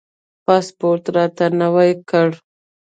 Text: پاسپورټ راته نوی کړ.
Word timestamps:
پاسپورټ 0.45 1.03
راته 1.15 1.45
نوی 1.61 1.91
کړ. 2.09 2.29